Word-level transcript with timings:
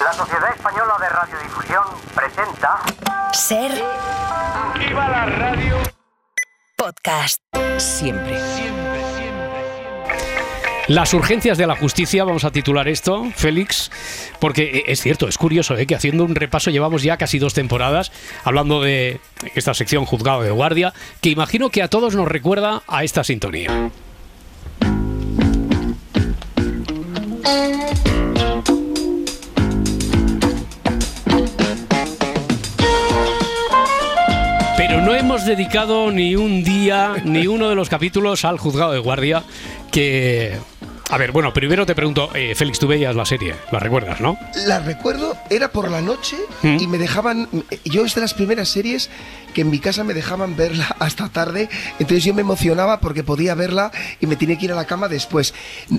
La 0.00 0.14
Sociedad 0.14 0.54
Española 0.56 0.94
de 0.98 1.08
Radiodifusión 1.10 1.84
presenta. 2.14 2.78
Ser. 3.32 3.70
¡Viva 4.78 5.08
la 5.08 5.26
radio! 5.26 5.76
Podcast. 6.74 7.42
Siempre. 7.76 8.38
Las 10.88 11.12
urgencias 11.12 11.58
de 11.58 11.66
la 11.66 11.76
justicia, 11.76 12.24
vamos 12.24 12.44
a 12.44 12.50
titular 12.50 12.88
esto, 12.88 13.26
Félix, 13.36 13.90
porque 14.40 14.62
eh, 14.62 14.84
es 14.86 15.02
cierto, 15.02 15.28
es 15.28 15.36
curioso 15.36 15.76
¿eh? 15.76 15.86
que 15.86 15.94
haciendo 15.94 16.24
un 16.24 16.34
repaso 16.34 16.70
llevamos 16.70 17.02
ya 17.02 17.18
casi 17.18 17.38
dos 17.38 17.52
temporadas 17.52 18.10
hablando 18.42 18.80
de 18.80 19.20
esta 19.54 19.74
sección 19.74 20.06
juzgado 20.06 20.40
de 20.40 20.50
guardia, 20.50 20.94
que 21.20 21.28
imagino 21.28 21.68
que 21.68 21.82
a 21.82 21.88
todos 21.88 22.14
nos 22.14 22.26
recuerda 22.26 22.82
a 22.88 23.04
esta 23.04 23.22
sintonía. 23.22 23.90
Pero 34.90 35.02
no 35.02 35.14
hemos 35.14 35.46
dedicado 35.46 36.10
ni 36.10 36.34
un 36.34 36.64
día, 36.64 37.14
ni 37.22 37.46
uno 37.46 37.68
de 37.68 37.76
los 37.76 37.88
capítulos 37.88 38.44
al 38.44 38.58
juzgado 38.58 38.90
de 38.90 38.98
guardia, 38.98 39.44
que... 39.92 40.58
A 41.10 41.16
ver, 41.16 41.30
bueno, 41.30 41.52
primero 41.52 41.86
te 41.86 41.94
pregunto, 41.94 42.28
eh, 42.34 42.56
Félix, 42.56 42.80
tú 42.80 42.88
veías 42.88 43.14
la 43.14 43.24
serie, 43.24 43.54
la 43.70 43.78
recuerdas, 43.78 44.20
¿no? 44.20 44.36
La 44.66 44.80
recuerdo, 44.80 45.36
era 45.48 45.70
por 45.70 45.92
la 45.92 46.00
noche 46.00 46.36
¿Mm? 46.62 46.78
y 46.80 46.86
me 46.88 46.98
dejaban. 46.98 47.48
Yo 47.84 48.04
es 48.04 48.16
de 48.16 48.20
las 48.20 48.34
primeras 48.34 48.68
series 48.68 49.10
que 49.50 49.62
en 49.62 49.70
mi 49.70 49.78
casa 49.78 50.04
me 50.04 50.14
dejaban 50.14 50.56
verla 50.56 50.86
hasta 50.98 51.28
tarde, 51.28 51.68
entonces 51.98 52.24
yo 52.24 52.34
me 52.34 52.42
emocionaba 52.42 53.00
porque 53.00 53.22
podía 53.24 53.54
verla 53.54 53.90
y 54.20 54.26
me 54.26 54.36
tenía 54.36 54.56
que 54.58 54.66
ir 54.66 54.72
a 54.72 54.76
la 54.76 54.86
cama 54.86 55.08
después. 55.08 55.54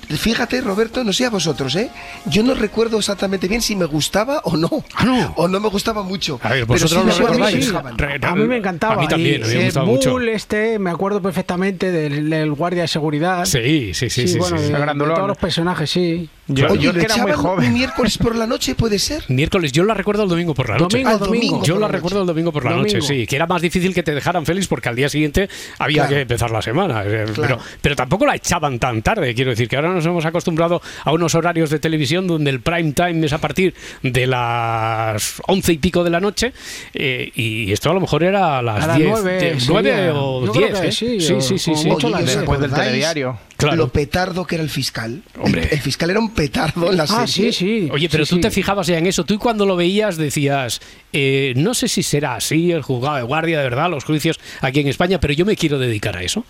Fíjate, 0.10 0.62
Roberto, 0.62 1.04
no 1.04 1.14
sé 1.14 1.26
a 1.26 1.30
vosotros, 1.30 1.76
¿eh? 1.76 1.90
Yo 2.26 2.44
no 2.44 2.54
recuerdo 2.54 2.98
exactamente 2.98 3.48
bien 3.48 3.62
si 3.62 3.76
me 3.76 3.86
gustaba 3.86 4.40
o 4.44 4.56
no. 4.58 4.70
Ah, 4.96 5.06
no. 5.06 5.34
O 5.38 5.48
no 5.48 5.60
me 5.60 5.70
gustaba 5.70 6.04
mucho. 6.04 6.40
A 6.44 6.50
ver, 6.50 6.66
Pero 6.68 6.80
sí 6.88 6.96
vosotros 6.96 7.06
me 7.06 7.12
me 7.12 7.20
recordáis. 7.20 7.74
Re- 7.98 8.20
A 8.22 8.36
mí 8.36 8.44
me 8.48 8.58
encantaba. 8.58 8.96
A 8.96 8.98
mí 8.98 9.08
también, 9.08 9.42
Y 9.42 9.44
a 9.44 9.48
mí 9.48 9.54
me 9.54 9.60
el 9.60 9.66
gustaba 9.66 9.86
mucho. 9.86 10.12
Bull 10.12 10.30
este, 10.30 10.80
me 10.80 10.90
acuerdo 10.90 11.22
perfectamente 11.22 11.92
del, 11.92 12.30
del 12.30 12.52
guardia 12.54 12.84
de 12.84 12.88
seguridad. 12.88 13.46
Sí, 13.46 13.94
sí, 13.94 14.10
sí, 14.10 14.28
sí. 14.28 14.38
bueno, 14.38 14.58
sí, 14.58 14.62
de, 14.64 14.68
sí. 14.68 14.74
de 14.74 14.80
grandulón. 14.80 15.16
todos 15.16 15.28
los 15.28 15.38
personajes, 15.38 15.90
sí. 15.90 16.30
Yo, 16.54 16.68
Oye, 16.68 16.82
yo 16.84 16.92
¿lo 16.94 17.00
que 17.00 17.06
era 17.06 17.18
muy 17.18 17.32
joven. 17.32 17.68
un 17.68 17.74
miércoles 17.74 18.18
por 18.18 18.36
la 18.36 18.46
noche, 18.48 18.76
puede 18.76 19.00
ser? 19.00 19.24
Miércoles, 19.30 19.72
yo 19.72 19.84
la 19.84 19.94
recuerdo 19.94 20.24
el 20.24 20.30
domingo 20.30 20.54
por 20.54 20.70
la 20.70 20.78
noche. 20.78 20.98
Domingo, 20.98 21.10
Ah, 21.10 21.14
el 21.14 21.20
domingo. 21.20 21.46
domingo. 21.48 21.66
Yo 21.66 21.74
la 21.76 21.82
la 21.82 21.88
recuerdo 21.88 22.22
el 22.22 22.28
domingo 22.28 22.52
por 22.52 22.64
la 22.66 22.72
Domingo. 22.72 22.94
noche, 22.98 23.02
sí, 23.02 23.26
que 23.28 23.36
era 23.36 23.48
más 23.48 23.62
difícil 23.62 23.94
que 23.94 24.04
te 24.04 24.14
dejaran 24.14 24.46
feliz 24.46 24.68
porque 24.68 24.90
al 24.90 24.96
día 24.96 25.10
siguiente 25.10 25.50
había 25.80 26.04
Claro. 26.04 26.10
que 26.16 26.22
empezar 26.22 26.52
la 26.52 26.62
semana. 26.62 27.04
eh, 27.06 27.26
Pero, 27.36 27.58
pero 27.82 27.96
tampoco 27.96 28.26
la 28.26 28.36
echaban 28.36 28.80
tan 28.80 29.02
tarde, 29.02 29.34
quiero 29.34 29.52
decir, 29.52 29.68
que 29.68 29.76
ahora 29.76 29.90
nos 29.94 30.06
hemos 30.06 30.26
acostumbrado 30.26 30.82
a 31.04 31.12
unos 31.12 31.36
horarios 31.36 31.70
de 31.70 31.80
televisión 31.80 32.28
donde 32.28 32.50
el 32.52 32.60
prime 32.62 32.92
time 32.94 33.26
es 33.26 33.34
a 33.34 33.38
partir 33.40 33.74
de 34.04 34.28
las 34.28 35.42
once 35.48 35.74
y 35.74 35.78
pico 35.78 36.04
de 36.04 36.10
la 36.10 36.20
noche 36.20 36.54
eh, 36.94 37.32
y 37.36 37.72
esto 37.72 37.90
a 37.92 37.94
lo 37.94 38.02
mejor 38.02 38.24
era 38.24 38.60
a 38.60 38.62
las 38.62 38.84
A 38.84 38.88
las 38.88 38.98
10, 38.98 39.10
nueve, 39.10 39.58
nueve 39.68 40.12
o 40.14 40.46
Yo 40.46 40.52
creo 40.52 40.68
10, 40.68 40.80
que 40.82 40.88
¿eh? 40.88 40.92
sí, 40.92 41.20
sí, 41.20 41.36
sí, 41.42 41.58
sí, 41.60 41.72
como 41.72 41.78
sí. 41.82 41.88
mucho 41.90 42.08
Oye, 42.08 42.14
las 42.14 42.22
¿os 42.22 42.26
diez. 42.28 42.38
Después 42.40 42.60
del 42.60 42.72
telediario. 42.74 43.38
Claro. 43.62 43.78
Lo 43.78 43.88
petardo 43.90 44.46
que 44.46 44.56
era 44.56 44.64
el 44.64 44.70
fiscal. 44.70 45.22
Hombre. 45.40 45.64
El, 45.66 45.70
el 45.74 45.80
fiscal 45.82 46.10
era 46.10 46.20
un 46.20 46.32
petardo 46.34 46.90
en 46.92 46.98
la 46.98 47.04
Ah, 47.04 47.28
serie. 47.28 47.52
sí, 47.54 47.82
sí. 47.86 47.90
Oye, 47.92 48.10
pero 48.10 48.26
Sí, 48.26 48.30
tú 48.32 48.36
sí. 48.38 48.42
te 48.42 48.52
fijabas 48.52 48.88
ya 48.88 48.98
en 48.98 49.08
eso. 49.08 49.24
Tú 49.24 49.38
cuando 49.40 49.66
lo 49.66 49.76
veías 49.76 50.18
decías, 50.18 50.82
eh, 51.14 51.54
no 51.56 51.74
sé 51.74 51.88
si 51.88 52.04
será 52.04 52.36
así 52.36 52.72
el 52.72 52.82
juzgado 52.82 53.18
de 53.18 53.24
guardia, 53.24 53.58
de 53.60 53.64
verdad, 53.64 53.90
los 53.90 54.04
juicios 54.04 54.40
aquí 54.62 54.80
en 54.80 54.88
España, 54.88 55.20
pero 55.20 55.34
yo 55.34 55.46
me 55.46 55.56
quiero 55.56 55.80
dedicar 55.80 56.18
a 56.18 56.24
eso. 56.24 56.44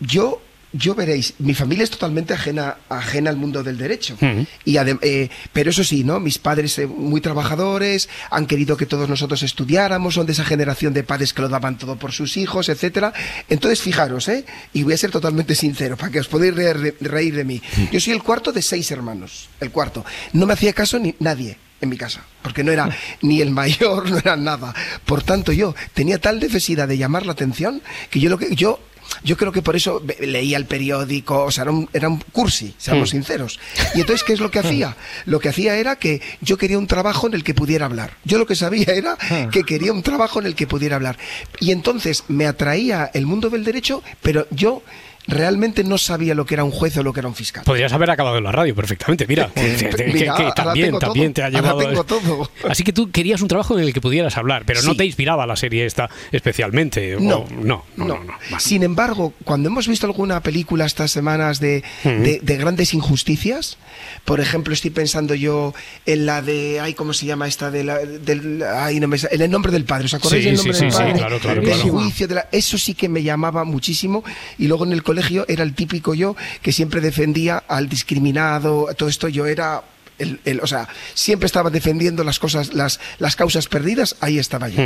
Yo, 0.00 0.40
yo 0.72 0.94
veréis, 0.94 1.34
mi 1.38 1.54
familia 1.54 1.84
es 1.84 1.90
totalmente 1.90 2.34
ajena, 2.34 2.78
ajena 2.88 3.30
al 3.30 3.36
mundo 3.36 3.62
del 3.62 3.76
derecho. 3.76 4.14
Ujú. 4.14 4.46
y 4.64 4.76
eh, 4.76 5.30
pero 5.52 5.70
eso 5.70 5.84
sí, 5.84 6.04
¿no? 6.04 6.20
Mis 6.20 6.38
padres 6.38 6.78
eh, 6.78 6.86
muy 6.86 7.20
trabajadores, 7.20 8.08
han 8.30 8.46
querido 8.46 8.76
que 8.76 8.86
todos 8.86 9.08
nosotros 9.08 9.42
estudiáramos, 9.42 10.14
son 10.14 10.26
de 10.26 10.32
esa 10.32 10.44
generación 10.44 10.92
de 10.92 11.04
padres 11.04 11.32
que 11.32 11.42
lo 11.42 11.48
daban 11.48 11.78
todo 11.78 11.96
por 11.96 12.12
sus 12.12 12.36
hijos, 12.36 12.68
etcétera. 12.68 13.12
Entonces, 13.48 13.80
fijaros, 13.80 14.28
¿eh? 14.28 14.44
Y 14.72 14.82
voy 14.82 14.94
a 14.94 14.98
ser 14.98 15.10
totalmente 15.10 15.54
sincero, 15.54 15.96
para 15.96 16.10
que 16.10 16.20
os 16.20 16.28
podáis 16.28 16.54
reír 16.54 16.78
de, 16.78 17.08
reír 17.08 17.34
de 17.36 17.44
mí. 17.44 17.62
Yo 17.90 18.00
soy 18.00 18.14
el 18.14 18.22
cuarto 18.22 18.52
de 18.52 18.62
seis 18.62 18.90
hermanos, 18.90 19.48
el 19.60 19.70
cuarto. 19.70 20.04
No 20.32 20.46
me 20.46 20.54
hacía 20.54 20.72
caso 20.72 20.98
ni 20.98 21.14
nadie 21.18 21.58
en 21.80 21.88
mi 21.88 21.96
casa, 21.96 22.24
porque 22.42 22.62
no 22.62 22.72
era 22.72 22.88
ni 23.20 23.40
el 23.40 23.50
mayor, 23.50 24.08
no 24.10 24.18
era 24.18 24.36
nada. 24.36 24.74
Por 25.04 25.22
tanto, 25.22 25.52
yo 25.52 25.74
tenía 25.92 26.18
tal 26.18 26.40
necesidad 26.40 26.88
de 26.88 26.96
llamar 26.96 27.26
la 27.26 27.32
atención 27.32 27.82
que 28.08 28.20
yo 28.20 28.30
lo 28.30 28.38
que 28.38 28.54
yo 28.54 28.80
yo 29.24 29.36
creo 29.36 29.52
que 29.52 29.62
por 29.62 29.76
eso 29.76 30.02
leía 30.20 30.56
el 30.56 30.66
periódico, 30.66 31.44
o 31.44 31.50
sea, 31.50 31.62
era 31.62 31.70
un, 31.72 31.88
era 31.92 32.08
un 32.08 32.18
cursi, 32.32 32.74
seamos 32.78 33.10
Mm. 33.10 33.12
sinceros. 33.12 33.60
Y 33.94 34.00
entonces, 34.00 34.24
¿qué 34.24 34.32
es 34.32 34.40
lo 34.40 34.50
que 34.50 34.58
hacía? 34.60 34.96
Lo 35.26 35.38
que 35.40 35.48
hacía 35.48 35.76
era 35.76 35.96
que 35.96 36.20
yo 36.40 36.56
quería 36.58 36.78
un 36.78 36.86
trabajo 36.86 37.26
en 37.26 37.34
el 37.34 37.44
que 37.44 37.54
pudiera 37.54 37.86
hablar. 37.86 38.16
Yo 38.24 38.38
lo 38.38 38.46
que 38.46 38.54
sabía 38.56 38.88
era 38.94 39.16
que 39.50 39.64
quería 39.64 39.92
un 39.92 40.02
trabajo 40.02 40.40
en 40.40 40.46
el 40.46 40.54
que 40.54 40.66
pudiera 40.66 40.96
hablar. 40.96 41.18
Y 41.60 41.72
entonces 41.72 42.24
me 42.28 42.46
atraía 42.46 43.10
el 43.14 43.26
mundo 43.26 43.50
del 43.50 43.64
derecho, 43.64 44.02
pero 44.22 44.46
yo 44.50 44.82
realmente 45.26 45.84
no 45.84 45.98
sabía 45.98 46.34
lo 46.34 46.44
que 46.46 46.54
era 46.54 46.64
un 46.64 46.70
juez 46.70 46.96
o 46.96 47.02
lo 47.02 47.12
que 47.12 47.20
era 47.20 47.28
un 47.28 47.34
fiscal. 47.34 47.64
Podrías 47.64 47.92
haber 47.92 48.10
acabado 48.10 48.38
en 48.38 48.44
la 48.44 48.52
radio 48.52 48.74
perfectamente, 48.74 49.26
mira. 49.26 49.50
que, 49.54 49.76
que- 49.96 50.04
Mira, 50.12 50.34
que 50.34 50.50
también, 50.54 50.98
también 50.98 51.32
todo, 51.32 51.34
te 51.34 51.42
ha 51.42 51.50
llevado. 51.50 51.78
tengo 51.78 52.04
todo. 52.04 52.50
Así 52.68 52.82
que 52.84 52.92
tú 52.92 53.10
querías 53.10 53.40
un 53.40 53.48
trabajo 53.48 53.78
en 53.78 53.84
el 53.84 53.92
que 53.92 54.00
pudieras 54.00 54.36
hablar, 54.36 54.64
pero 54.66 54.82
no 54.82 54.92
Sí. 54.92 54.96
te 54.98 55.04
inspiraba 55.06 55.46
la 55.46 55.56
serie 55.56 55.86
esta 55.86 56.10
especialmente. 56.32 57.16
o- 57.16 57.20
No, 57.20 57.44
no, 57.50 57.84
no, 57.96 58.04
no, 58.06 58.24
no, 58.24 58.32
vale. 58.50 58.58
Sin 58.60 58.82
embargo, 58.82 59.32
cuando 59.44 59.68
hemos 59.68 59.86
visto 59.88 60.06
alguna 60.06 60.40
película 60.42 60.84
estas 60.86 61.10
semanas 61.10 61.60
de, 61.60 61.82
de- 62.04 62.40
de 62.42 62.56
grandes 62.56 62.92
injusticias, 62.94 63.78
por 64.24 64.40
ejemplo, 64.40 64.74
estoy 64.74 64.90
pensando 64.90 65.34
yo 65.34 65.72
en 66.06 66.26
la 66.26 66.42
de, 66.42 66.80
ay, 66.80 66.94
¿cómo 66.94 67.12
se 67.12 67.26
llama 67.26 67.46
esta? 67.46 67.70
De 67.70 67.84
la, 67.84 67.98
del, 67.98 68.62
ay, 68.62 68.98
no 69.00 69.08
me 69.08 69.16
en 69.30 69.40
el 69.40 69.50
nombre 69.50 69.70
del 69.72 69.84
padre, 69.84 70.06
¿os 70.06 70.14
acordáis 70.14 70.42
Sí, 70.44 70.50
del 70.50 70.58
sí, 70.58 70.64
nombre 70.68 70.78
sí, 70.78 70.84
del 70.86 70.92
padre? 70.94 71.12
claro, 71.14 71.38
claro, 71.38 71.60
del 71.60 71.70
claro. 71.70 71.90
juicio, 71.92 72.26
de 72.28 72.34
la- 72.34 72.48
eso 72.50 72.76
sí 72.78 72.94
que 72.94 73.08
me 73.08 73.22
llamaba 73.22 73.64
muchísimo. 73.64 74.24
Y 74.58 74.66
luego 74.66 74.84
en 74.84 74.92
el 74.92 75.02
colegio 75.12 75.44
era 75.46 75.62
el 75.62 75.74
típico 75.74 76.14
yo 76.14 76.34
que 76.62 76.72
siempre 76.72 77.02
defendía 77.02 77.62
al 77.68 77.86
discriminado, 77.86 78.88
todo 78.96 79.10
esto 79.10 79.28
yo 79.28 79.44
era... 79.46 79.82
El, 80.22 80.60
o 80.60 80.66
sea, 80.66 80.88
siempre 81.14 81.46
estaba 81.46 81.70
defendiendo 81.70 82.24
las 82.24 82.38
cosas, 82.38 82.72
las, 82.72 82.98
causas 83.36 83.66
perdidas, 83.66 84.16
ahí 84.20 84.38
estaba 84.38 84.68
yo. 84.68 84.82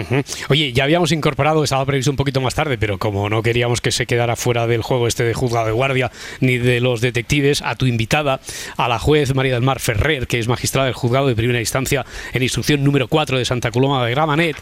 Oye, 0.49 0.73
ya 0.73 0.85
habíamos 0.85 1.13
incorporado, 1.13 1.65
estaba 1.65 1.85
previsto 1.85 2.11
un 2.11 2.17
poquito 2.17 2.41
más 2.41 2.55
tarde, 2.55 2.79
pero 2.79 2.99
como 2.99 3.29
no 3.29 3.43
queríamos 3.43 3.81
que 3.81 3.93
se 3.93 4.07
quedara 4.07 4.37
fuera 4.37 4.67
del 4.67 4.83
juego 4.83 5.07
este 5.07 5.25
de 5.25 5.35
juzgado 5.35 5.67
de 5.67 5.73
guardia 5.73 6.11
ni 6.41 6.59
de 6.59 6.81
los 6.81 7.01
detectives, 7.01 7.63
a 7.63 7.75
tu 7.75 7.87
invitada, 7.87 8.41
a 8.77 8.89
la 8.89 8.99
juez 8.99 9.35
María 9.35 9.55
del 9.55 9.63
Mar 9.63 9.81
Ferrer, 9.81 10.27
que 10.27 10.39
es 10.39 10.49
magistrada 10.49 10.87
del 10.87 10.95
juzgado 10.95 11.27
de 11.27 11.35
primera 11.35 11.61
instancia 11.61 12.05
en 12.33 12.43
instrucción 12.43 12.83
número 12.85 13.09
4 13.09 13.39
de 13.39 13.45
Santa 13.45 13.71
Coloma 13.71 14.05
de 14.05 14.11
Gramanet, 14.13 14.57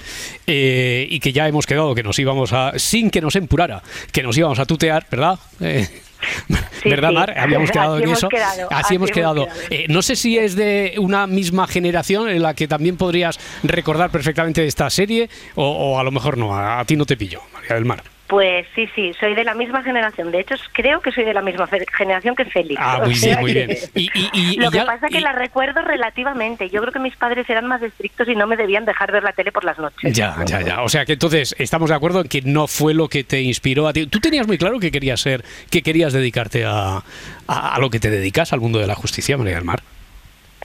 eh, 0.46 1.06
y 1.10 1.20
que 1.20 1.32
ya 1.32 1.48
hemos 1.48 1.66
quedado 1.66 1.94
que 1.94 2.02
nos 2.02 2.18
íbamos 2.18 2.52
a, 2.52 2.72
sin 2.78 3.10
que 3.10 3.20
nos 3.20 3.36
empurara, 3.36 3.82
que 4.12 4.22
nos 4.22 4.36
íbamos 4.36 4.58
a 4.58 4.66
tutear, 4.66 5.06
¿verdad? 5.10 5.38
Eh, 5.60 5.88
Sí, 6.82 6.90
¿Verdad, 6.90 7.08
sí. 7.10 7.14
Mar? 7.14 7.38
Habíamos 7.38 7.70
Así 7.70 7.72
quedado 7.78 7.96
en 7.98 8.04
hemos 8.04 8.18
eso. 8.18 8.28
quedado, 8.28 8.66
así, 8.70 8.84
así 8.84 8.94
hemos 8.96 9.10
quedado. 9.10 9.44
quedado. 9.46 9.60
Eh, 9.70 9.86
no 9.88 10.02
sé 10.02 10.16
si 10.16 10.36
es 10.38 10.54
de 10.56 10.94
una 10.98 11.26
misma 11.26 11.66
generación 11.66 12.28
en 12.28 12.42
la 12.42 12.54
que 12.54 12.68
también 12.68 12.96
podrías 12.96 13.38
recordar 13.62 14.10
perfectamente 14.10 14.66
esta 14.66 14.88
serie, 14.90 15.28
o, 15.54 15.64
o 15.66 15.98
a 15.98 16.02
lo 16.04 16.10
mejor 16.10 16.36
no, 16.36 16.54
a, 16.54 16.80
a 16.80 16.84
ti 16.84 16.96
no 16.96 17.06
te 17.06 17.16
pillo, 17.16 17.40
María 17.54 17.74
del 17.74 17.84
Mar. 17.84 18.02
Pues 18.26 18.66
sí, 18.74 18.88
sí, 18.94 19.12
soy 19.20 19.34
de 19.34 19.44
la 19.44 19.52
misma 19.54 19.82
generación. 19.82 20.32
De 20.32 20.40
hecho, 20.40 20.54
creo 20.72 21.00
que 21.02 21.12
soy 21.12 21.24
de 21.24 21.34
la 21.34 21.42
misma 21.42 21.68
generación 21.96 22.34
que 22.34 22.46
Félix. 22.46 22.80
Ah, 22.82 23.00
muy 23.04 23.12
bien, 23.14 23.40
muy 23.40 23.52
bien. 23.52 23.70
Y, 23.94 24.08
y- 24.14 24.30
y- 24.32 24.56
Lo 24.56 24.70
que 24.70 24.78
ya- 24.78 24.86
pasa 24.86 25.06
es 25.08 25.12
que 25.12 25.20
la 25.20 25.32
recuerdo 25.32 25.82
relativamente. 25.82 26.70
Yo 26.70 26.80
creo 26.80 26.92
que 26.92 26.98
mis 27.00 27.14
padres 27.16 27.48
eran 27.50 27.66
más 27.66 27.82
estrictos 27.82 28.26
y 28.28 28.34
no 28.34 28.46
me 28.46 28.56
debían 28.56 28.86
dejar 28.86 29.12
ver 29.12 29.22
la 29.24 29.32
tele 29.32 29.52
por 29.52 29.64
las 29.64 29.78
noches. 29.78 30.14
Ya, 30.16 30.36
ya, 30.46 30.62
ya. 30.62 30.82
O 30.82 30.88
sea 30.88 31.04
que 31.04 31.12
entonces 31.12 31.54
estamos 31.58 31.90
de 31.90 31.96
acuerdo 31.96 32.22
en 32.22 32.28
que 32.28 32.40
no 32.42 32.66
fue 32.66 32.94
lo 32.94 33.08
que 33.08 33.24
te 33.24 33.42
inspiró 33.42 33.86
a 33.88 33.92
ti. 33.92 34.06
Tú 34.06 34.20
tenías 34.20 34.46
muy 34.46 34.56
claro 34.56 34.80
que 34.80 34.90
querías 34.90 35.20
ser, 35.20 35.44
que 35.70 35.82
querías 35.82 36.14
dedicarte 36.14 36.64
a, 36.64 37.02
a, 37.46 37.74
a 37.74 37.78
lo 37.78 37.90
que 37.90 38.00
te 38.00 38.08
dedicas, 38.08 38.52
al 38.54 38.60
mundo 38.60 38.78
de 38.78 38.86
la 38.86 38.94
justicia, 38.94 39.36
María 39.36 39.56
del 39.56 39.64
Mar. 39.64 39.80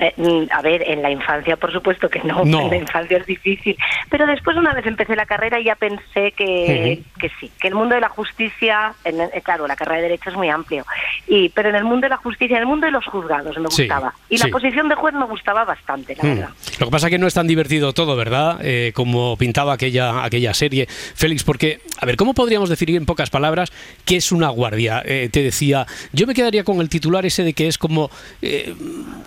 Eh, 0.01 0.47
a 0.51 0.61
ver, 0.61 0.81
en 0.89 1.01
la 1.01 1.11
infancia 1.11 1.57
por 1.57 1.73
supuesto 1.73 2.09
que 2.09 2.19
no, 2.23 2.45
No. 2.45 2.61
en 2.61 2.69
la 2.69 2.77
infancia 2.77 3.17
es 3.17 3.25
difícil, 3.25 3.75
pero 4.09 4.25
después 4.25 4.55
una 4.55 4.73
vez 4.73 4.85
empecé 4.85 5.13
la 5.15 5.25
carrera 5.25 5.59
ya 5.59 5.75
pensé 5.75 6.31
que, 6.37 7.01
que 7.19 7.29
sí, 7.39 7.51
que 7.59 7.67
el 7.67 7.75
mundo 7.75 7.95
de 7.95 8.01
la 8.01 8.07
justicia, 8.07 8.93
en 9.03 9.19
eh, 9.19 9.41
claro, 9.43 9.67
la 9.67 9.75
carrera 9.75 9.97
de 9.97 10.03
Derecho 10.03 10.29
es 10.29 10.37
muy 10.37 10.47
amplio, 10.49 10.85
y 11.27 11.49
pero 11.49 11.67
en 11.67 11.75
el 11.75 11.83
mundo 11.83 12.05
de 12.05 12.09
la 12.11 12.17
justicia, 12.17 12.55
en 12.55 12.61
el 12.61 12.67
mundo 12.67 12.85
de 12.85 12.91
los 12.93 13.05
juzgados 13.07 13.57
me 13.59 13.69
Sí, 13.69 13.81
gustaba, 13.83 14.13
y 14.29 14.37
sí. 14.37 14.43
la 14.45 14.49
posición 14.51 14.87
de 14.87 14.95
juez 14.95 15.13
me 15.13 15.25
gustaba 15.25 15.65
bastante, 15.65 16.15
la 16.15 16.23
Mm. 16.23 16.27
verdad. 16.35 16.49
Lo 16.79 16.85
que 16.87 16.91
pasa 16.91 17.07
es 17.07 17.11
que 17.11 17.17
no 17.17 17.27
es 17.27 17.33
tan 17.33 17.47
divertido 17.47 17.91
todo, 17.91 18.15
¿verdad? 18.15 18.59
Eh, 18.63 18.93
como 18.95 19.35
pintaba 19.35 19.73
aquella, 19.73 20.23
aquella 20.23 20.53
serie. 20.53 20.85
Félix, 20.87 21.43
porque, 21.43 21.81
a 21.99 22.05
ver, 22.05 22.15
¿cómo 22.15 22.33
podríamos 22.33 22.69
definir 22.69 22.95
en 22.95 23.05
pocas 23.05 23.29
palabras 23.29 23.69
qué 24.05 24.15
es 24.15 24.31
una 24.31 24.47
guardia? 24.47 25.03
Eh, 25.05 25.27
te 25.29 25.43
decía, 25.43 25.85
yo 26.13 26.25
me 26.25 26.33
quedaría 26.33 26.63
con 26.63 26.79
el 26.79 26.87
titular 26.87 27.25
ese 27.25 27.43
de 27.43 27.51
que 27.53 27.67
es 27.67 27.77
como 27.77 28.09
eh, 28.41 28.73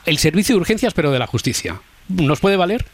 el 0.06 0.16
servicio 0.16 0.56
urgencias, 0.62 0.94
pero 0.94 1.10
de 1.10 1.18
la 1.18 1.26
justicia. 1.26 1.80
¿Nos 2.08 2.40
puede 2.40 2.56
valer? 2.56 2.86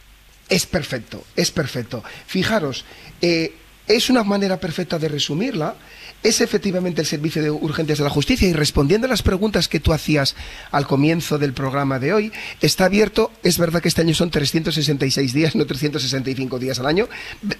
Es 0.49 0.65
perfecto, 0.65 1.23
es 1.35 1.51
perfecto. 1.51 2.03
Fijaros, 2.25 2.83
eh, 3.21 3.53
es 3.87 4.09
una 4.09 4.23
manera 4.23 4.59
perfecta 4.59 4.99
de 4.99 5.07
resumirla. 5.07 5.75
Es 6.21 6.41
efectivamente 6.41 6.99
el 6.99 7.07
servicio 7.07 7.41
de 7.41 7.49
urgencias 7.49 7.97
de 7.97 8.03
la 8.03 8.09
justicia 8.09 8.47
y 8.47 8.53
respondiendo 8.53 9.07
a 9.07 9.09
las 9.09 9.21
preguntas 9.21 9.69
que 9.69 9.79
tú 9.79 9.93
hacías 9.93 10.35
al 10.71 10.85
comienzo 10.85 11.37
del 11.37 11.53
programa 11.53 11.97
de 11.97 12.13
hoy, 12.13 12.31
está 12.59 12.85
abierto, 12.85 13.31
es 13.41 13.57
verdad 13.57 13.81
que 13.81 13.87
este 13.87 14.01
año 14.01 14.13
son 14.13 14.29
366 14.29 15.33
días, 15.33 15.55
no 15.55 15.65
365 15.65 16.59
días 16.59 16.79
al 16.79 16.87
año, 16.87 17.07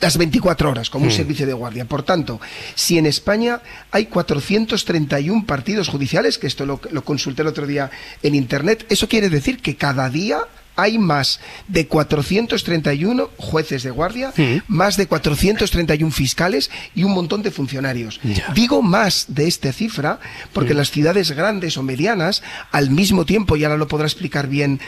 las 0.01 0.17
24 0.17 0.69
horas 0.69 0.89
como 0.89 1.05
un 1.05 1.11
servicio 1.11 1.45
de 1.45 1.53
guardia. 1.53 1.85
Por 1.85 2.03
tanto, 2.03 2.41
si 2.75 2.97
en 2.97 3.05
España 3.05 3.61
hay 3.91 4.07
431 4.07 5.45
partidos 5.45 5.87
judiciales, 5.87 6.37
que 6.37 6.47
esto 6.47 6.65
lo, 6.65 6.81
lo 6.91 7.03
consulté 7.03 7.43
el 7.43 7.47
otro 7.47 7.65
día 7.65 7.89
en 8.23 8.35
Internet, 8.35 8.85
eso 8.89 9.07
quiere 9.07 9.29
decir 9.29 9.61
que 9.61 9.77
cada 9.77 10.09
día 10.09 10.39
hay 10.81 10.97
más 10.97 11.39
de 11.67 11.87
431 11.87 13.29
jueces 13.37 13.83
de 13.83 13.91
guardia, 13.91 14.33
más 14.67 14.97
de 14.97 15.07
431 15.07 16.11
fiscales 16.11 16.71
y 16.95 17.03
un 17.03 17.13
montón 17.13 17.41
de 17.41 17.51
funcionarios. 17.51 18.19
Ya. 18.23 18.51
Digo 18.53 18.81
más 18.81 19.25
de 19.29 19.47
esta 19.47 19.71
cifra 19.73 20.19
porque 20.53 20.73
las 20.73 20.91
ciudades 20.91 21.31
grandes 21.31 21.77
o 21.77 21.83
medianas, 21.83 22.43
al 22.71 22.89
mismo 22.89 23.25
tiempo, 23.25 23.55
y 23.55 23.63
ahora 23.63 23.77
lo 23.77 23.87
podrá 23.87 24.07
explicar 24.07 24.47
bien 24.47 24.79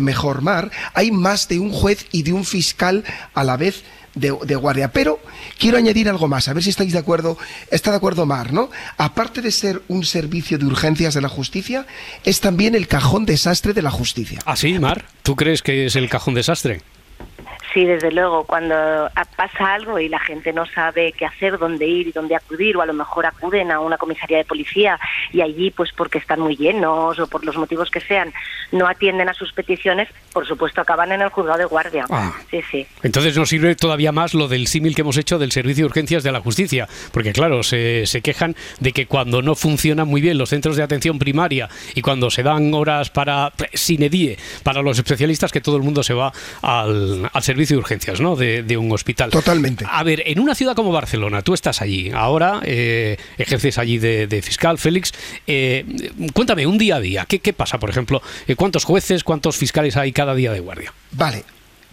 mejor 0.00 0.42
Mar, 0.42 0.70
hay 0.94 1.10
más 1.10 1.48
de 1.48 1.58
un 1.58 1.70
juez 1.70 2.06
y 2.12 2.22
de 2.22 2.32
un 2.32 2.44
fiscal 2.44 3.04
a 3.34 3.44
la 3.44 3.56
vez 3.56 3.84
de, 4.18 4.56
guardia. 4.56 4.92
Pero 4.92 5.20
quiero 5.58 5.78
añadir 5.78 6.08
algo 6.08 6.28
más, 6.28 6.48
a 6.48 6.52
ver 6.52 6.62
si 6.62 6.70
estáis 6.70 6.92
de 6.92 6.98
acuerdo, 6.98 7.38
está 7.70 7.90
de 7.90 7.96
acuerdo 7.96 8.26
Mar, 8.26 8.52
¿no? 8.52 8.70
Aparte 8.96 9.40
de 9.42 9.50
ser 9.50 9.82
un 9.88 10.04
servicio 10.04 10.58
de 10.58 10.66
urgencias 10.66 11.14
de 11.14 11.20
la 11.20 11.28
justicia, 11.28 11.86
es 12.24 12.40
también 12.40 12.74
el 12.74 12.88
cajón 12.88 13.26
desastre 13.26 13.72
de 13.72 13.82
la 13.82 13.90
justicia. 13.90 14.40
¿Ah, 14.44 14.56
sí, 14.56 14.78
Mar? 14.78 15.06
¿Tú 15.22 15.36
crees 15.36 15.62
que 15.62 15.86
es 15.86 15.96
el 15.96 16.08
cajón 16.08 16.34
desastre? 16.34 16.82
Sí, 17.78 17.84
desde 17.84 18.10
luego, 18.10 18.42
cuando 18.42 18.74
pasa 19.36 19.74
algo 19.74 20.00
y 20.00 20.08
la 20.08 20.18
gente 20.18 20.52
no 20.52 20.66
sabe 20.66 21.12
qué 21.12 21.24
hacer, 21.24 21.58
dónde 21.58 21.86
ir 21.86 22.08
y 22.08 22.10
dónde 22.10 22.34
acudir, 22.34 22.76
o 22.76 22.82
a 22.82 22.86
lo 22.86 22.92
mejor 22.92 23.24
acuden 23.24 23.70
a 23.70 23.78
una 23.78 23.96
comisaría 23.96 24.38
de 24.38 24.44
policía 24.44 24.98
y 25.32 25.42
allí, 25.42 25.70
pues 25.70 25.92
porque 25.96 26.18
están 26.18 26.40
muy 26.40 26.56
llenos 26.56 27.20
o 27.20 27.28
por 27.28 27.44
los 27.44 27.56
motivos 27.56 27.88
que 27.88 28.00
sean, 28.00 28.32
no 28.72 28.88
atienden 28.88 29.28
a 29.28 29.32
sus 29.32 29.52
peticiones, 29.52 30.08
por 30.32 30.44
supuesto 30.44 30.80
acaban 30.80 31.12
en 31.12 31.22
el 31.22 31.28
juzgado 31.28 31.60
de 31.60 31.66
guardia. 31.66 32.04
Ah. 32.10 32.32
Sí, 32.50 32.62
sí. 32.68 32.84
Entonces 33.04 33.36
nos 33.36 33.48
sirve 33.48 33.76
todavía 33.76 34.10
más 34.10 34.34
lo 34.34 34.48
del 34.48 34.66
símil 34.66 34.96
que 34.96 35.02
hemos 35.02 35.16
hecho 35.16 35.38
del 35.38 35.52
servicio 35.52 35.84
de 35.84 35.86
urgencias 35.86 36.24
de 36.24 36.32
la 36.32 36.40
justicia, 36.40 36.88
porque 37.12 37.32
claro, 37.32 37.62
se, 37.62 38.06
se 38.06 38.22
quejan 38.22 38.56
de 38.80 38.90
que 38.90 39.06
cuando 39.06 39.40
no 39.40 39.54
funcionan 39.54 40.08
muy 40.08 40.20
bien 40.20 40.36
los 40.36 40.48
centros 40.48 40.74
de 40.74 40.82
atención 40.82 41.20
primaria 41.20 41.68
y 41.94 42.02
cuando 42.02 42.28
se 42.28 42.42
dan 42.42 42.74
horas 42.74 43.10
para 43.10 43.52
sine 43.72 44.08
die 44.08 44.36
para 44.64 44.82
los 44.82 44.98
especialistas, 44.98 45.52
que 45.52 45.60
todo 45.60 45.76
el 45.76 45.84
mundo 45.84 46.02
se 46.02 46.14
va 46.14 46.32
al, 46.60 47.30
al 47.32 47.42
servicio 47.44 47.67
de 47.74 47.78
urgencias 47.78 48.20
¿no? 48.20 48.36
de, 48.36 48.62
de 48.62 48.76
un 48.76 48.90
hospital. 48.92 49.30
Totalmente. 49.30 49.84
A 49.88 50.02
ver, 50.02 50.22
en 50.26 50.40
una 50.40 50.54
ciudad 50.54 50.74
como 50.74 50.92
Barcelona, 50.92 51.42
tú 51.42 51.54
estás 51.54 51.80
allí, 51.80 52.10
ahora 52.12 52.60
eh, 52.64 53.16
ejerces 53.38 53.78
allí 53.78 53.98
de, 53.98 54.26
de 54.26 54.42
fiscal, 54.42 54.78
Félix. 54.78 55.12
eh, 55.46 55.84
cuéntame, 56.32 56.66
un 56.66 56.78
día 56.78 56.96
a 56.96 57.00
día, 57.00 57.26
¿qué, 57.28 57.38
qué 57.40 57.52
pasa, 57.52 57.78
por 57.78 57.90
ejemplo? 57.90 58.22
Eh, 58.46 58.54
¿Cuántos 58.56 58.84
jueces, 58.84 59.24
cuántos 59.24 59.56
fiscales 59.56 59.96
hay 59.96 60.12
cada 60.12 60.34
día 60.34 60.52
de 60.52 60.60
guardia? 60.60 60.92
Vale. 61.12 61.44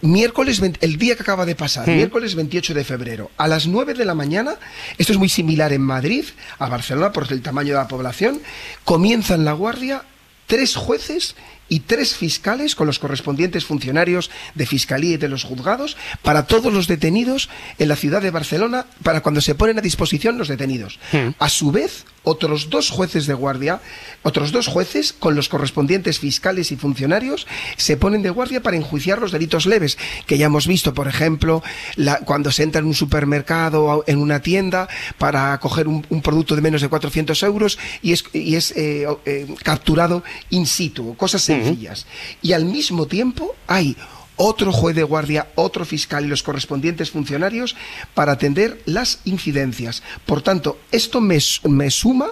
Miércoles, 0.02 0.60
20 0.60 0.84
el 0.84 0.98
día 0.98 1.16
que 1.16 1.22
acaba 1.22 1.46
de 1.46 1.54
pasar, 1.54 1.88
miércoles 1.88 2.34
28 2.34 2.74
de 2.74 2.84
febrero, 2.84 3.30
a 3.38 3.48
las 3.48 3.66
9 3.66 3.94
de 3.94 4.04
la 4.04 4.14
mañana, 4.14 4.56
esto 4.98 5.14
es 5.14 5.18
muy 5.18 5.30
similar 5.30 5.72
en 5.72 5.80
Madrid, 5.80 6.24
a 6.58 6.68
Barcelona, 6.68 7.12
por 7.12 7.26
el 7.32 7.40
tamaño 7.40 7.70
de 7.70 7.78
la 7.78 7.88
población, 7.88 8.42
comienzan 8.84 9.46
la 9.46 9.52
guardia 9.54 10.02
tres 10.46 10.76
jueces 10.76 11.34
y 11.68 11.80
tres 11.80 12.14
fiscales 12.14 12.74
con 12.74 12.86
los 12.86 12.98
correspondientes 12.98 13.64
funcionarios 13.64 14.30
de 14.54 14.66
fiscalía 14.66 15.14
y 15.14 15.16
de 15.16 15.28
los 15.28 15.44
juzgados 15.44 15.96
para 16.22 16.46
todos 16.46 16.72
los 16.72 16.86
detenidos 16.86 17.48
en 17.78 17.88
la 17.88 17.96
ciudad 17.96 18.22
de 18.22 18.30
Barcelona, 18.30 18.86
para 19.02 19.20
cuando 19.22 19.40
se 19.40 19.54
ponen 19.54 19.78
a 19.78 19.82
disposición 19.82 20.38
los 20.38 20.48
detenidos. 20.48 20.98
A 21.38 21.48
su 21.48 21.72
vez, 21.72 22.04
otros 22.22 22.70
dos 22.70 22.90
jueces 22.90 23.26
de 23.26 23.34
guardia, 23.34 23.80
otros 24.22 24.50
dos 24.50 24.66
jueces 24.66 25.12
con 25.12 25.34
los 25.36 25.48
correspondientes 25.48 26.18
fiscales 26.18 26.72
y 26.72 26.76
funcionarios 26.76 27.46
se 27.76 27.96
ponen 27.96 28.22
de 28.22 28.30
guardia 28.30 28.62
para 28.62 28.76
enjuiciar 28.76 29.20
los 29.20 29.30
delitos 29.32 29.66
leves, 29.66 29.96
que 30.26 30.36
ya 30.38 30.46
hemos 30.46 30.66
visto, 30.66 30.92
por 30.94 31.06
ejemplo, 31.08 31.62
la- 31.94 32.18
cuando 32.20 32.50
se 32.50 32.64
entra 32.64 32.80
en 32.80 32.86
un 32.86 32.94
supermercado 32.94 33.84
o 33.84 34.04
en 34.06 34.18
una 34.18 34.40
tienda 34.40 34.88
para 35.18 35.58
coger 35.60 35.86
un, 35.88 36.04
un 36.10 36.22
producto 36.22 36.56
de 36.56 36.62
menos 36.62 36.80
de 36.80 36.88
400 36.88 37.40
euros 37.44 37.78
y 38.02 38.12
es, 38.12 38.24
y 38.32 38.56
es 38.56 38.72
eh, 38.76 39.06
eh, 39.24 39.46
capturado 39.62 40.24
in 40.50 40.66
situ, 40.66 41.16
cosas 41.16 41.48
sencillas. 41.64 42.06
Y 42.42 42.52
al 42.52 42.64
mismo 42.64 43.06
tiempo 43.06 43.54
hay 43.66 43.96
otro 44.36 44.70
juez 44.72 44.94
de 44.94 45.02
guardia, 45.02 45.48
otro 45.54 45.84
fiscal 45.84 46.24
y 46.24 46.28
los 46.28 46.42
correspondientes 46.42 47.10
funcionarios 47.10 47.74
para 48.14 48.32
atender 48.32 48.82
las 48.84 49.20
incidencias. 49.24 50.02
Por 50.26 50.42
tanto, 50.42 50.78
esto 50.92 51.20
me, 51.20 51.38
me 51.68 51.90
suma 51.90 52.26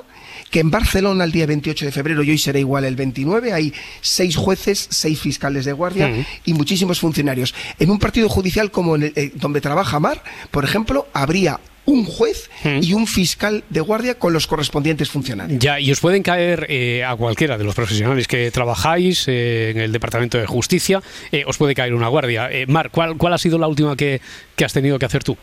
que 0.51 0.61
en 0.61 0.71
Barcelona 0.71 1.25
el 1.25 1.33
día 1.33 1.47
28 1.47 1.87
de 1.87 1.93
febrero, 1.93 2.23
y 2.23 2.31
hoy 2.31 2.39
será 2.39 2.59
igual 2.59 2.85
el 2.85 2.95
29, 2.95 3.53
hay 3.53 3.73
seis 4.03 4.37
jueces, 4.37 4.87
seis 4.91 5.19
fiscales 5.19 5.65
de 5.65 5.73
guardia 5.73 6.09
y 6.45 6.53
muchísimos 6.55 7.01
funcionarios. 7.01 7.55
En 7.79 7.91
un 7.91 7.99
partido 7.99 8.29
judicial 8.29 8.71
como 8.71 8.95
en 8.97 9.05
el- 9.05 9.13
eh, 9.17 9.33
donde 9.35 9.61
trabaja 9.63 9.99
Mar, 9.99 10.23
por 10.51 10.65
ejemplo, 10.65 11.09
habría 11.15 11.59
un 11.87 12.05
juez 12.05 12.51
y 12.81 12.93
un 12.93 13.07
fiscal 13.07 13.65
de 13.69 13.81
guardia 13.81 14.19
con 14.19 14.33
los 14.33 14.47
correspondientes 14.47 15.11
funcionarios. 15.11 15.59
Ya, 15.59 15.81
y 15.81 15.91
os 15.91 16.01
pueden 16.01 16.23
caer 16.23 16.67
eh, 16.69 17.05
a 17.05 17.17
cualquiera 17.17 17.59
de 17.59 17.65
los 17.65 17.75
profesionales 17.75 18.27
que 18.27 18.51
trabajáis 18.51 19.27
eh, 19.29 19.71
en 19.71 19.79
el 19.79 19.93
Departamento 19.93 20.39
de 20.39 20.47
Justicia, 20.47 21.03
eh, 21.33 21.45
os 21.47 21.59
puede 21.59 21.75
caer 21.75 21.95
una 21.95 22.09
guardia. 22.09 22.49
Mar, 22.69 22.91
¿cuál, 22.91 23.17
¿cuál 23.17 23.33
ha 23.33 23.39
sido 23.39 23.59
la 23.59 23.69
última 23.69 23.97
que, 23.97 24.21
que 24.57 24.65
has 24.65 24.73
tenido 24.73 24.99
que 24.99 25.07
hacer 25.07 25.25
tú? 25.25 25.37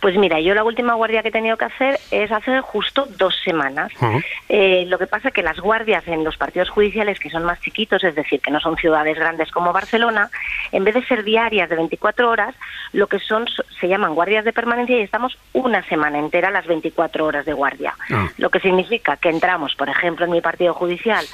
Pues 0.00 0.16
mira, 0.16 0.40
yo 0.40 0.54
la 0.54 0.62
última 0.62 0.94
guardia 0.94 1.22
que 1.22 1.28
he 1.28 1.32
tenido 1.32 1.56
que 1.56 1.64
hacer 1.64 1.98
es 2.10 2.30
hace 2.30 2.60
justo 2.60 3.06
dos 3.16 3.34
semanas. 3.44 3.90
Eh, 4.48 4.84
lo 4.86 4.98
que 4.98 5.08
pasa 5.08 5.28
es 5.28 5.34
que 5.34 5.42
las 5.42 5.58
guardias 5.58 6.06
en 6.06 6.22
los 6.22 6.36
partidos 6.36 6.70
judiciales 6.70 7.18
que 7.18 7.30
son 7.30 7.44
más 7.44 7.60
chiquitos, 7.60 8.04
es 8.04 8.14
decir, 8.14 8.40
que 8.40 8.52
no 8.52 8.60
son 8.60 8.76
ciudades 8.76 9.18
grandes 9.18 9.50
como 9.50 9.72
Barcelona, 9.72 10.30
en 10.70 10.84
vez 10.84 10.94
de 10.94 11.04
ser 11.04 11.24
diarias 11.24 11.68
de 11.68 11.76
24 11.76 12.30
horas, 12.30 12.54
lo 12.92 13.08
que 13.08 13.18
son 13.18 13.46
se 13.80 13.88
llaman 13.88 14.14
guardias 14.14 14.44
de 14.44 14.52
permanencia 14.52 14.98
y 14.98 15.02
estamos 15.02 15.36
una 15.52 15.82
semana 15.88 16.18
entera 16.18 16.50
las 16.50 16.66
24 16.66 17.24
horas 17.24 17.44
de 17.44 17.52
guardia. 17.52 17.94
Ah. 18.10 18.28
Lo 18.38 18.50
que 18.50 18.60
significa 18.60 19.16
que 19.16 19.30
entramos, 19.30 19.74
por 19.74 19.88
ejemplo, 19.88 20.26
en 20.26 20.32
mi 20.32 20.40
partido 20.40 20.74
judicial, 20.74 21.24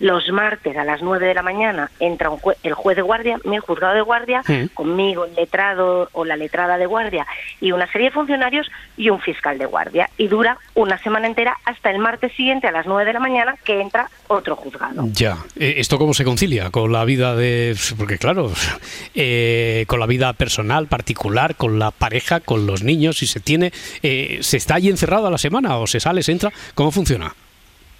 los 0.00 0.28
martes 0.30 0.76
a 0.76 0.84
las 0.84 1.02
9 1.02 1.26
de 1.26 1.34
la 1.34 1.42
mañana 1.42 1.90
entra 2.00 2.30
un 2.30 2.38
jue- 2.40 2.56
el 2.62 2.74
juez 2.74 2.96
de 2.96 3.02
guardia, 3.02 3.38
mi 3.44 3.58
juzgado 3.58 3.94
de 3.94 4.00
guardia, 4.02 4.42
conmigo 4.74 5.24
el 5.24 5.34
letrado 5.34 6.08
o 6.12 6.24
la 6.24 6.36
letrada 6.36 6.76
de 6.78 6.86
guardia 6.86 7.26
y 7.60 7.72
una 7.72 7.90
serie 7.90 8.08
de 8.08 8.14
funcionarios 8.14 8.70
y 8.96 9.10
un 9.10 9.20
fiscal 9.20 9.58
de 9.58 9.66
guardia. 9.66 10.08
Y 10.18 10.28
dura 10.28 10.58
una 10.74 10.98
semana 10.98 11.26
entera 11.26 11.56
hasta 11.64 11.90
el 11.90 11.98
martes 11.98 12.32
siguiente 12.34 12.66
a 12.66 12.72
las 12.72 12.86
9 12.86 13.04
de 13.04 13.12
la 13.12 13.20
mañana 13.20 13.56
que 13.64 13.80
entra 13.80 14.08
otro 14.28 14.56
juzgado. 14.56 15.04
Ya, 15.12 15.36
Eh, 15.56 15.74
¿esto 15.78 15.98
cómo 15.98 16.14
se 16.14 16.24
concilia 16.24 16.70
con 16.70 16.92
la 16.92 17.04
vida 17.04 17.34
de... 17.36 17.76
Porque 17.96 18.18
claro, 18.18 18.52
eh, 19.14 19.84
con 19.86 20.00
la 20.00 20.06
vida 20.06 20.32
personal, 20.32 20.86
particular, 20.86 21.54
con 21.56 21.78
la 21.78 21.90
pareja, 21.90 22.40
con 22.40 22.66
los 22.66 22.82
niños, 22.82 23.18
si 23.18 23.26
se 23.26 23.40
tiene... 23.40 23.72
eh, 24.02 24.38
¿Se 24.42 24.56
está 24.56 24.74
allí 24.76 24.88
encerrado 24.88 25.26
a 25.26 25.30
la 25.30 25.38
semana 25.38 25.76
o 25.78 25.86
se 25.86 26.00
sale, 26.00 26.22
se 26.22 26.32
entra? 26.32 26.52
¿Cómo 26.74 26.90
funciona? 26.90 27.34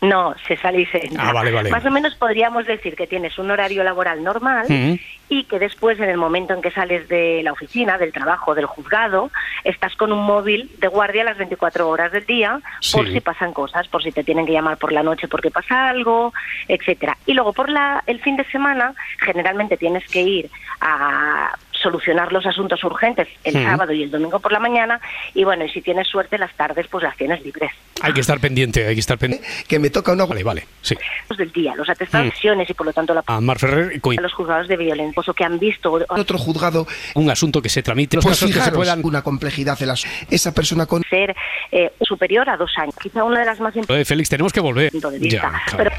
No, 0.01 0.35
se 0.47 0.57
sale 0.57 0.83
y 0.83 0.87
se 0.87 1.07
entra. 1.07 1.31
Ah, 1.31 1.33
vale, 1.33 1.51
vale. 1.51 1.71
Más 1.71 1.85
o 1.87 1.91
menos 1.91 2.15
podríamos 2.17 2.67
decir 2.67 2.95
que 2.95 3.07
tienes 3.07 3.39
un 3.39 3.51
horario 3.51 3.83
laboral 3.83 4.23
normal 4.23 4.67
Ujú. 4.67 4.99
y 5.31 5.45
que 5.45 5.59
después, 5.59 5.99
en 5.99 6.11
el 6.11 6.19
momento 6.19 6.53
en 6.53 6.61
que 6.61 6.71
sales 6.71 7.09
de 7.09 7.43
la 7.43 7.53
oficina, 7.53 7.97
del 7.97 8.13
trabajo, 8.13 8.55
del 8.55 8.67
juzgado, 8.67 9.31
estás 9.65 9.97
con 9.97 10.13
un 10.13 10.25
móvil 10.25 10.71
de 10.79 10.89
guardia 10.89 11.25
las 11.25 11.39
24 11.39 11.89
horas 11.89 12.13
del 12.13 12.27
día 12.27 12.61
por 12.93 13.11
si 13.11 13.21
pasan 13.21 13.53
cosas, 13.53 13.89
por 13.89 14.03
si 14.03 14.13
te 14.13 14.25
tienen 14.25 14.45
que 14.45 14.53
llamar 14.53 14.77
por 14.77 14.93
la 14.93 15.03
noche 15.03 15.27
porque 15.27 15.51
pasa 15.51 15.89
algo, 15.89 16.35
etcétera. 16.69 17.17
Y 17.27 17.33
luego 17.33 17.53
por 17.53 17.71
la, 17.71 18.03
el 18.07 18.21
fin 18.21 18.37
de 18.37 18.45
semana, 18.45 18.95
generalmente 19.21 19.77
tienes 19.77 20.07
que 20.09 20.21
ir 20.21 20.51
a 20.81 21.57
solucionar 21.85 22.33
los 22.33 22.45
asuntos 22.47 22.83
urgentes 22.83 23.29
el 23.45 23.55
Ujú. 23.57 23.65
sábado 23.65 23.93
y 23.93 24.03
el 24.03 24.11
domingo 24.11 24.41
por 24.41 24.51
la 24.51 24.59
mañana 24.59 25.01
y 25.35 25.45
bueno, 25.45 25.65
y 25.65 25.69
si 25.69 25.81
tienes 25.81 26.09
suerte 26.09 26.37
las 26.39 26.53
tardes 26.55 26.89
pues 26.89 27.05
las 27.05 27.17
tienes 27.17 27.45
libres. 27.45 27.71
Hay 28.03 28.13
que 28.13 28.21
estar 28.21 28.41
pendiente, 28.41 28.85
hay 28.87 28.95
que 28.95 29.01
estar 29.01 29.17
pendiente. 29.19 29.47
Que 29.69 29.79
me 29.79 29.91
toca 29.91 30.11
una 30.13 30.25
Vale, 30.25 30.43
vale, 30.43 30.67
sí. 30.83 30.97
Los 31.29 31.39
del 31.39 31.53
día, 31.53 31.75
los 31.77 31.89
atestados 31.89 32.25
Mm. 32.25 32.29
de 32.31 32.35
lesiones 32.35 32.71
y 32.71 32.75
por 32.75 32.87
lo 32.87 32.93
tanto 32.93 33.13
la 33.15 33.23
A 33.27 33.41
Mar 33.41 33.59
Ferrer, 33.59 34.01
a 34.19 34.21
los 34.23 34.33
juzgados 34.33 34.67
de 34.69 34.77
violencia 34.77 35.23
o 35.27 35.35
que 35.35 35.45
han 35.45 35.59
visto 35.59 35.93
otro 36.09 36.39
juzgado, 36.39 36.87
un 37.15 37.29
asunto 37.31 37.61
que 37.61 37.69
se 37.69 37.83
tramite, 37.83 38.17
los 38.17 38.25
pues 38.25 38.41
casos 38.41 38.55
que 38.55 38.61
se 38.63 38.73
puedan... 38.73 39.05
una 39.05 39.21
complejidad 39.23 39.79
de 39.79 39.87
las 39.87 40.05
esa 40.31 40.53
persona 40.55 40.87
con 40.87 41.03
ser 41.11 41.37
eh, 41.71 41.93
superior 42.01 42.49
a 42.49 42.57
dos 42.57 42.73
años. 42.79 42.95
Quizá 43.01 43.23
una 43.23 43.41
de 43.41 43.45
las 43.47 43.61
más 43.61 43.75
Eh, 43.77 44.05
Félix, 44.07 44.31
tenemos 44.31 44.53
que 44.53 44.61
volver. 44.61 44.95
importantes 44.95 45.31
Ya, 45.33 45.41
claro. 45.41 45.77
Pero 45.77 45.91